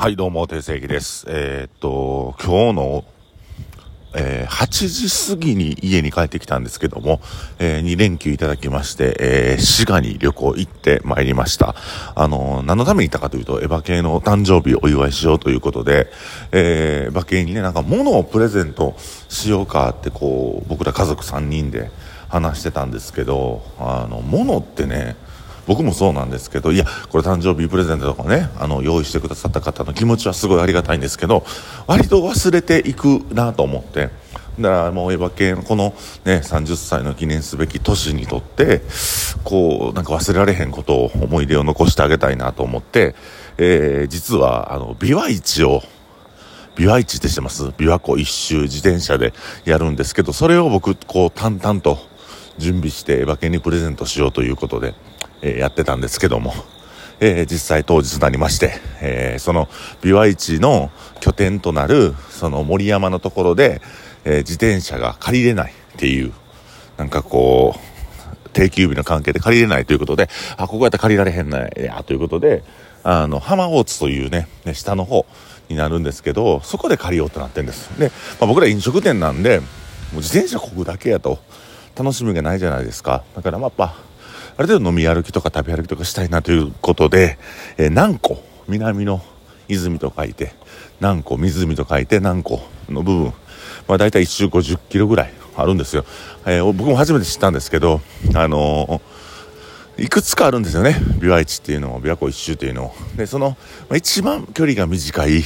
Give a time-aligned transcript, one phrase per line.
[0.00, 1.26] はい、どうも、定世紀です。
[1.28, 3.04] えーっと、今日の、
[4.16, 7.20] えー8時過ぎに家に帰ってきたんですけども、
[7.58, 11.74] え2連休いただきまして、えー滋賀に旅行行ってまいりました。
[12.14, 16.06] あの、何のために行ったかというと、エヴァ系の誕生日をお祝いしようということで、
[16.50, 18.94] えー、エヴァ系にね、なんか物をプレゼント
[19.28, 21.90] しようかってこう、僕ら家族3人で
[22.30, 25.16] 話してたんですけど、あの、物ってね、
[25.70, 31.44] 僕もそうなんですけどいやこれ誕生日プレゼントとかねあの用意してくださった方の気持ちはすごいありがたいんですけど
[31.86, 34.10] 割と忘れていくなと思って。
[34.58, 35.94] だからもうエヴァ系のこの
[36.24, 38.82] ね30歳の記念すべき年にとって
[39.44, 43.14] こうなんか忘れられへんことを思い出を残してあげたいなと思って、
[43.56, 45.82] えー実はあの琵琶市を
[46.74, 47.66] 琵琶市ってしてます？
[47.66, 49.32] 琵琶湖一周自転車で
[49.64, 51.98] やるんですけどそれを僕こう淡々と
[52.60, 54.94] 準備して馬券にプレゼントしようということで、
[55.42, 56.54] えーやってたんですけども、
[57.18, 59.68] えー実際当日になりまして、えーその
[60.02, 63.82] 琵琶市の拠点となるその森山のところで、
[64.24, 66.32] え自転車が借りれないっていう
[66.96, 67.90] なんかこう
[68.52, 72.62] 定休日の関係で借りれないということで、あ、ここやったら借りられへんねや、ということで、
[73.02, 75.24] あの、浜大津というね、下の方
[75.68, 77.88] になるんですけど、そこで借りようとなってるんです。
[77.98, 78.08] で、
[78.40, 79.66] まあ、僕ら飲食店なんで、も
[80.14, 81.38] う自転車こぐだけやと、
[81.96, 83.22] 楽しみがないじゃないですか。
[83.34, 83.94] だからまあ、
[84.56, 87.38] ある程度飲み歩きとか食べ歩きとかしたいなということで、
[87.78, 89.20] えー南湖、南の
[89.68, 90.52] 泉と書いて、
[91.00, 93.24] 南湖、湖と書いて南湖の部分、
[93.88, 96.04] まあ大体1周50キロぐらいあるんですよ。
[96.46, 98.00] えー僕も初めて知ったんですけど、
[98.34, 100.96] あのーいくつかあるんですよね。
[101.18, 102.94] 琵琶市っていうのを、琵琶湖一周っていうのを。
[103.16, 103.50] で、その、
[103.88, 105.42] まあ一番距離が短い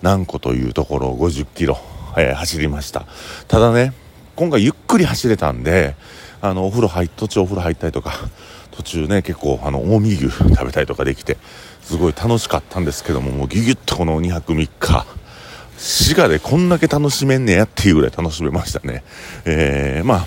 [0.00, 1.78] 南湖というところを50キロ、
[2.16, 3.04] えー走りました。
[3.48, 3.92] ただね、
[4.34, 5.94] 今回ゆっくり走れたんで、
[6.40, 8.14] あの、お風呂入、途中お風呂入ったりとか、
[8.72, 11.36] 途中ね、結構、あの、近江牛 食べたりとかできて、
[11.82, 15.06] すごい楽しかったんですけども、もうギュギュッとこの2泊3日、
[15.76, 19.02] 滋賀でこんだけ楽しめんねやっていうぐらい楽しめましたね。
[19.44, 20.26] えー、まあ、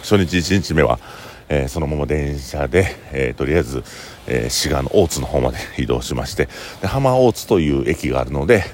[0.00, 0.98] 初日1日目は、
[1.48, 3.84] えーそのまま電車で、えーとりあえず、
[4.26, 6.48] え滋賀の大津の方まで移動しまして、
[6.80, 8.64] で浜大津という駅があるので、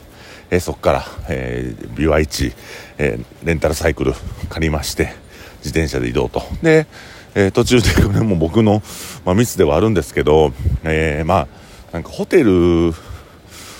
[0.50, 2.52] えそこから、えー、琵琶市、
[2.98, 4.14] えレンタルサイクル
[4.48, 5.12] 借りまして、
[5.58, 6.42] 自転車で移動と。
[6.62, 6.86] で、
[7.34, 8.82] え途中で、これも僕の、
[9.24, 10.52] まあ、ミスではあるんですけど、
[10.84, 11.48] えまあ、
[11.92, 12.94] なんかホテル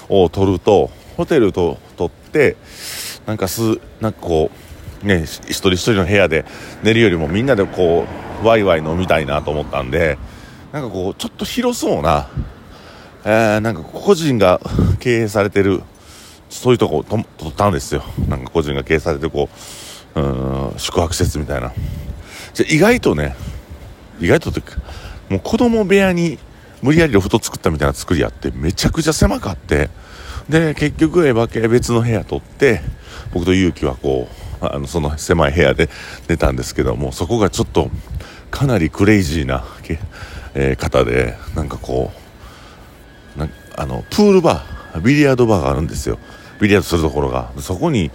[0.09, 2.57] を取ると、ホテルと取って、
[3.27, 4.51] なんかす、なんかこ
[5.03, 6.45] う、ね、一人一人の部屋で
[6.83, 8.07] 寝るよりもみんなでこ
[8.43, 10.19] う、ワイワイ飲みたいなと思ったんで、
[10.73, 12.29] なんかこう、ちょっと広そうな、
[13.25, 14.61] えーなんか個人が
[15.01, 15.83] 経営されてる、
[16.49, 18.03] そういうとこをと取ったんですよ。
[18.29, 19.49] なんか個人が経営されてこ
[20.15, 21.73] う、うん、宿泊施設みたいな。
[22.55, 23.37] じゃ意外とね、
[24.21, 24.77] 意外とというか、
[25.29, 26.39] もう子供部屋に
[26.83, 29.91] 無理やりロフト作ったみたいな作りあって、めちゃくちゃ狭かって、
[30.49, 32.81] で、結局エヴァ系別の部屋取って、
[33.33, 34.29] 僕と勇気はこ
[34.63, 35.89] う、あの、その狭い部屋で
[36.29, 37.91] 寝たんですけども、そこがちょっと、
[38.51, 39.65] かなりクレイジーな、
[40.55, 42.11] えー方で、なんかこ
[43.37, 46.19] う、なあの、プールバー、ビリヤードバーがあるんですよ。
[46.61, 47.53] ビリヤードするところが。
[47.59, 48.11] そこに、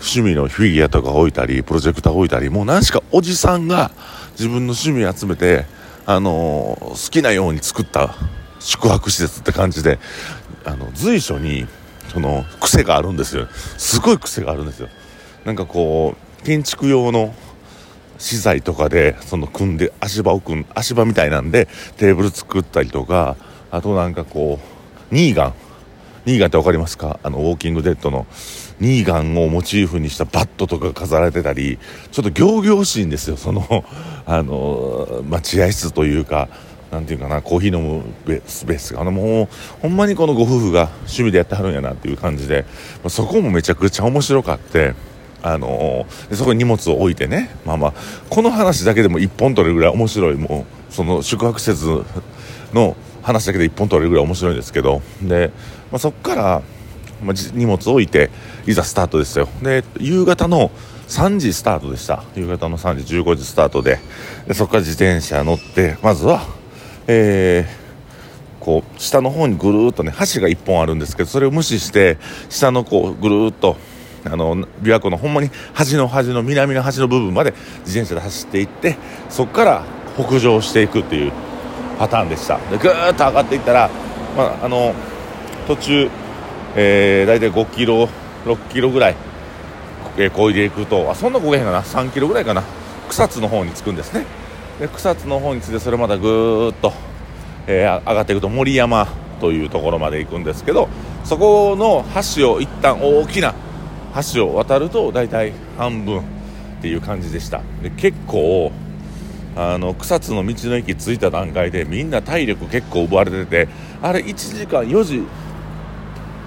[0.00, 3.90] 趣味のフィギュアとか置いたり、プロジェクター置いたり、もう何しかおじさんが
[4.32, 5.66] 自分の趣味集めて、
[6.06, 8.14] あのー好きなように作った
[8.58, 9.98] 宿泊施設って感じで、
[10.64, 11.66] あの、随所に、
[12.12, 13.46] その、癖があるんですよ。
[13.78, 14.88] すごい癖があるんですよ。
[15.44, 17.34] なんかこう、建築用の
[18.18, 23.36] 資材とかで、その組んで、足場を組ん、足場みたいなんで、テーブル作ったりとか、
[23.70, 24.58] あとなんかこ
[25.10, 25.54] う、ニーガン。
[26.26, 27.18] ニーガンってわかりますか？
[27.22, 28.26] あの、ウォーキングデッドの、
[28.78, 31.78] ニーガンをモチーフにしたバットとか飾られてたり、
[32.12, 33.84] ちょっと仰々しいんですよ、その、
[34.26, 36.48] あの、待合室というか、
[36.90, 39.48] なんていうかな、コーヒー飲むスペースが、あの、もう、
[39.80, 42.64] ほんまにこのご夫婦が趣味でやってはるんやなっていう感じで、
[43.08, 44.94] そこもめちゃくちゃ面白かって、
[45.42, 47.94] あのでそこに荷物を置いてね、まあまあ、
[48.28, 51.86] この話だけでも一本取れるぐらい面白い、もう、その宿泊施設
[52.74, 55.50] の話だけで一本取れるぐらい面白いんですけど、で、
[55.90, 56.62] まあ、そこから、
[57.22, 58.30] まあ、荷物を置いて、
[58.66, 59.48] いざスタートですよ。
[59.62, 60.70] で、夕方の
[61.08, 62.24] 3時スタートでした。
[62.34, 63.98] 夕方の3時、15時スタートで、
[64.46, 66.46] でそこから自転車乗って、まずは、
[67.06, 67.80] えー
[68.60, 72.18] こう下の方にぐるっとね橋が1本あるんですけどそれを無視して
[72.48, 73.76] 下のこうぐるっと
[74.24, 77.52] あの琵琶湖のほんまに端の端の南の端の部分まで
[77.86, 78.96] 自転車で走っていって
[79.30, 79.84] そこから
[80.14, 81.32] 北上していくっていう
[82.00, 82.56] パターンでした。
[82.70, 83.90] でぐーっと上がっていったら、
[84.34, 84.94] まあ、あの
[85.66, 86.10] 途中、
[86.74, 88.08] えー、大体5キロ
[88.46, 89.16] 6キロぐらい、
[90.16, 92.62] えー、漕いでいくとあそんな漕げへんかな？3キロぐらいかな？
[93.10, 94.24] 草津の方に着くんですね。
[94.80, 96.94] で草津の方に着いてそれまたぐーっと、
[97.66, 99.06] えー上がっていくと森山
[99.42, 100.88] というところまで行くんですけど
[101.24, 102.06] そこの
[102.36, 103.54] 橋を一旦大きな
[104.34, 106.22] 橋を渡ると大体半分っ
[106.80, 107.60] ていう感じでした。
[107.82, 108.72] で結構
[109.56, 113.68] あの草津の道の駅着いた段階でみんな体力結構奪われてて
[114.00, 115.16] あれ1時間4時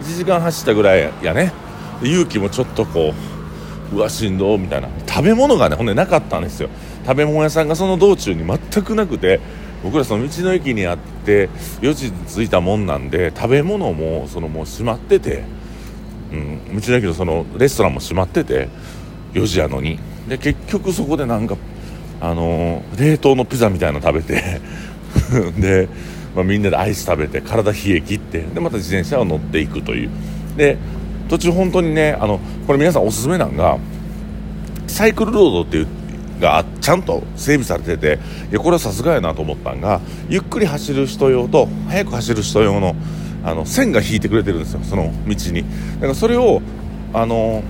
[0.02, 1.52] 1時間走ったぐらいやね。
[2.02, 3.14] 勇気もちょっとこ
[3.92, 4.90] ううわしんどみたいな。
[5.08, 6.70] 食べ物がねほんでなかったんですよ。
[7.06, 9.40] 食べ物屋さんがその道中に全くなくて
[9.84, 11.50] 僕らその道の駅にあって
[11.82, 15.44] 4時着いたもんなんで食べ物もそのもう閉まってて、
[16.32, 18.70] うん、道の駅のそのレストランも閉まってて
[19.34, 20.00] 4時やのに。
[20.28, 21.58] で結局そこでなんか
[22.24, 24.62] あの、冷凍のピザみたいなの食べて
[25.60, 25.90] で、
[26.36, 30.10] まあ、みんなでアイス食べて体冷え切ってでまた自転車を乗っていくという。
[30.58, 30.78] で
[31.30, 33.78] 途中本当にねあのこれ皆さんおすすめなんが
[34.88, 35.88] サイクルロードっていう
[36.40, 38.20] がちゃんと整備されてて
[38.52, 42.96] いやこれはさすがやなと思ったんがゆっくり走る人用と速く走る人用の
[43.46, 45.64] あの線が引いてくれてるんですよその道に。
[45.96, 46.62] だからそれを
[47.14, 47.64] あの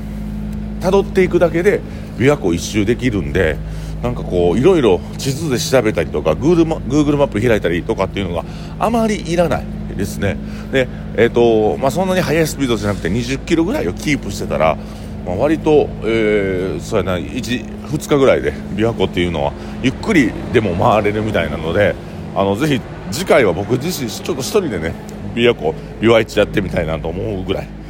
[0.81, 1.81] 辿っていくだけで
[2.17, 3.57] 琵琶湖一周できるんで
[4.03, 8.43] なんかこういろいろ地図で調べたりとか Google マ Google マップ開いたりとかっていうのが
[8.77, 9.65] あまりいらない
[9.95, 10.37] ですね。
[10.73, 14.77] で、えーとまあ、そんなに速いスピードじゃなくて20キロぐらいをキープしてたら、
[15.25, 21.95] まあ、割と、えー、そうやな 1, 2日ぐらいで琵琶湖っていうのはゆっくりでも回れるみたいなので
[22.35, 24.93] あのぜひ次回は僕自身ちょっと1人でね
[25.33, 27.83] 琵琶湖琵琶市やってみたいなと思うぐらい。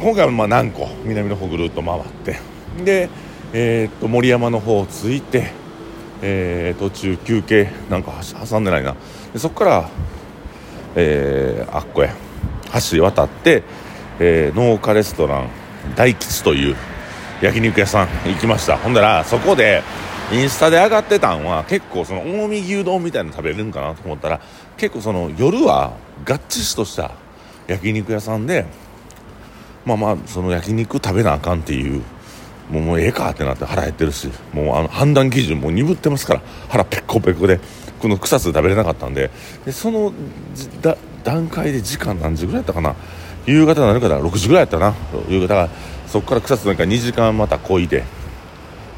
[0.00, 2.40] 今回はまあ何個南の方ぐるっと回って。
[2.84, 3.08] で
[3.56, 5.52] えー、っと森山の方を着いて、
[6.22, 8.12] えー、途中休憩なんか
[8.48, 8.96] 挟んでないな。
[9.32, 9.90] でそこから、
[10.96, 12.10] えー、あっこへ
[12.90, 13.62] 橋渡って、
[14.18, 15.50] えー、農家レストラン
[15.94, 16.76] 大吉という
[17.40, 18.76] 焼肉屋さん行きました。
[18.76, 19.84] ほんだらそこで
[20.32, 24.40] インスタで上がってたんは結構その近江牛丼みたいなの食べれるんかなと思ったら
[24.76, 25.92] 結構その夜は
[26.24, 27.12] がっちしとした
[27.68, 28.66] 焼肉屋さんで
[29.84, 32.02] まあまあその焼肉食べなあかんっていう
[32.70, 37.60] もうもうええかってなって腹減ってるしもうあの判断基準も鈍ってますから腹ペコペコで
[38.00, 39.30] この草津食べれなかったんで
[39.64, 40.12] でその
[41.24, 42.94] 段階で時間何時ぐらいやったかな
[43.46, 44.94] 夕方になるかな6時ぐらいやったな
[45.28, 45.68] 夕方が
[46.06, 48.04] そこから草津なんか2時間またこいで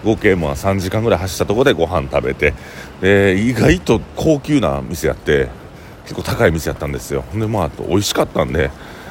[0.04, 2.54] 合計も3時間ぐらい走ったところでご飯食べて
[3.00, 5.48] で意外と高級な店やって
[6.04, 7.24] 結構高い店やったんですよ。
[7.34, 8.70] でまあ美味しかったんで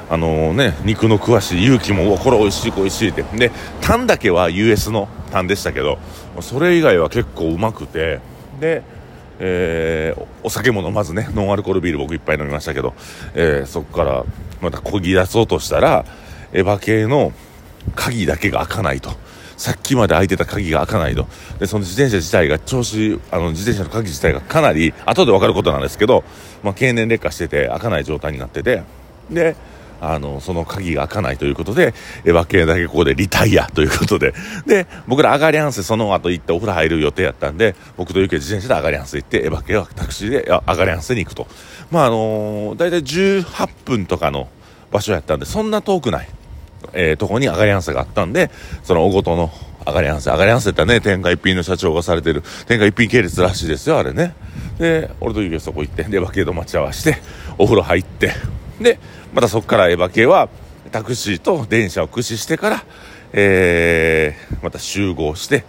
[0.10, 5.98] あのね、肉の詳しい勇気もこれ美味しい美味しいってでタンだけは US のタンでしたけど
[6.42, 8.20] それ以外は結構うまくて
[8.60, 8.84] で、
[9.40, 12.94] えー、お酒も飲まずねノンアルコールビール僕いっぱい飲みましたけど、
[13.34, 14.26] えー、そこから
[14.62, 16.06] またこぎ出そうとしたら
[16.54, 17.34] エヴァ系の
[17.96, 19.12] 鍵だけが開かないと。
[19.58, 21.28] さっきまで開いてた鍵が開かないと。
[21.60, 26.26] で、その自転車自体が調子、あの、自転車の鍵自体がかなり、後で分かることなんですけど、
[26.62, 28.84] まあ、経年劣化してて開かない状態になってて、
[29.30, 29.56] で、
[30.02, 31.94] あの、その鍵が開かないということで、
[32.26, 34.34] エヴァ系だけここでリタイアということで、
[34.66, 41.48] で、僕らアガリアンスその後行ってお風呂入る予定やったんで、僕とユキ自転車でアガリアンス行って、エヴァ系はタクシーでアガリアンスに行くと。
[41.92, 44.48] まあ、あのー、だいたい18分とかの
[44.92, 46.30] 場所やったんで、そんな遠くない、
[46.94, 48.50] えー、とこにアガリアンスがあったんで、
[48.84, 49.52] その大ごとの
[49.86, 54.34] アガリアンス、アガリアンスってね、天下一品の社長がされてる、天下一品系列らしいですよ、あれね。
[54.80, 57.20] で、俺とユキはそこ行って、エヴァ系と待ち合わせて、
[57.58, 58.34] お風呂入って、
[58.80, 59.00] で、
[59.34, 60.50] またそこからエヴァ系は
[60.92, 62.84] タクシーと電車を駆使してから、
[63.34, 65.64] えー、また集合して、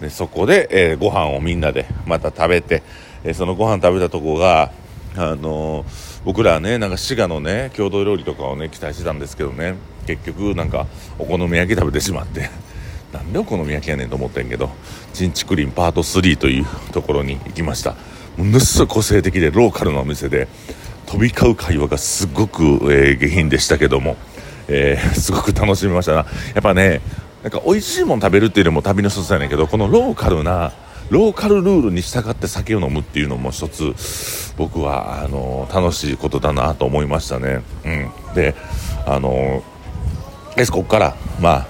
[0.00, 2.82] でそこで、えー、ご飯をみんなでまた食べて、
[3.24, 4.72] えー、そのご飯食べたとこが、
[5.16, 9.74] あのー、僕らはね、なんか滋賀のね、郷土料理とかをね、期待してたんですけどね、
[10.06, 10.86] 結局なんか
[11.18, 12.50] お好み焼き食べてしまって、
[13.12, 14.70] なんでお好み焼きやねんと思ってんけど、
[15.12, 17.94] チンチクリンパート3というところに行きました。
[18.36, 20.48] ものすごい個性的でローカルなお店で、
[21.12, 24.16] 飛び交う会話がすごく、えー、下品でしたけども、
[24.66, 26.16] えー、 すごく楽しみましたな。
[26.18, 26.26] や
[26.60, 27.02] っぱね、
[27.42, 30.72] なんか美味しいもん食べるっていうのも旅の一つやねんけど、このローカルな、
[31.10, 33.94] ローカルルールに従って酒を飲むっていうのも一つ
[34.56, 37.60] 僕はあの楽しいことだなと思いましたね。
[37.84, 38.54] うん、で
[39.04, 39.62] あの
[40.70, 41.66] ここからまあ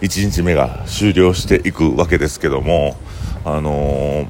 [0.00, 2.96] 1日目が終了していくわけですけども
[3.44, 4.26] あの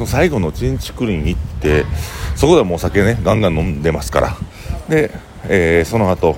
[0.00, 1.84] その最後のチンチクリン行って
[2.34, 4.36] そこでもお酒ねガンガン飲んでますから。
[4.88, 5.10] で、
[5.44, 6.36] えー、その後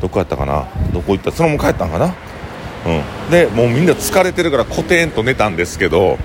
[0.00, 0.68] どこやったかな？
[0.92, 1.32] どこ行った？
[1.32, 2.14] そのまま帰ったんかな？
[2.86, 3.30] うん。
[3.32, 6.18] でもうみんな疲れてるからコテンと寝たんですけど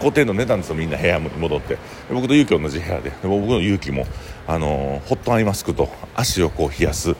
[0.00, 1.78] コテンと寝たんですよみんな部屋に戻って。
[2.12, 3.12] 僕と勇気同じ部屋で。
[3.22, 4.04] 僕の勇気も
[4.48, 7.14] あのー、ホットアイマスクと足をこう冷やす、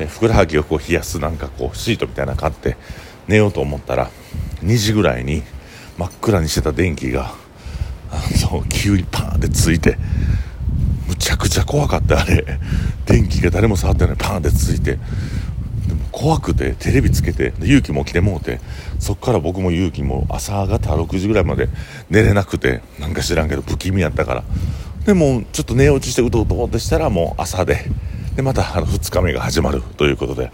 [0.00, 2.76] えふくらはぎをこう冷やすなんかこうシートみたいなの買って
[3.28, 4.10] 寝ようと思ったら
[4.64, 5.44] 2時ぐらいに
[5.96, 7.40] 真っ暗にしてた電気が
[8.12, 8.20] あ
[8.52, 9.96] の急にパーンってついて
[11.08, 12.44] むちゃくちゃ怖かったあれ。
[13.06, 14.16] 電気が誰も触ってない。
[14.16, 14.92] パーンってついて。
[14.92, 18.60] でも怖くてテレビつけて勇気も来てもうて
[19.00, 21.68] そっから僕も勇気も朝方6時ぐらいまで
[22.08, 24.44] 寝れなくてなんか知らんけど不気味やったから。
[25.06, 27.86] でもちょっと寝落ちしてうとうとってしたらもう朝で
[28.36, 30.50] でまたあの2日目が始まるということで、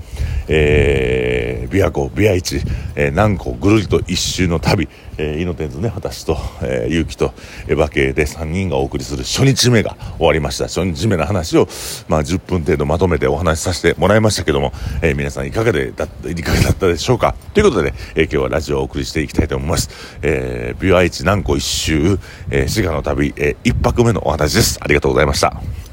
[0.49, 2.57] えー、琵琶湖琵琶市、
[2.97, 7.33] えー、南湖ぐるりと一周の旅、えー、イノテンズね私と、えー、と
[7.69, 10.65] エヴァ系で3人がお送りする初日目が終わりました。
[10.65, 11.69] 初日目の話を、
[12.09, 17.35] まあ、10分程度まとめてお話しさせてもらいましたけども、えー、皆さんいかがでだいかがだったでしょうか？
[17.55, 22.19] ということで、えー、今日はラジオをお送りしていきたいと思います、えー、琵琶市南湖一周、
[22.51, 24.79] えー、滋賀の旅、えー、1泊目のお話です。
[24.83, 25.88] ありがとうございました。